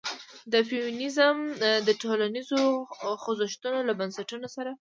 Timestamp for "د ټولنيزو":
1.87-2.61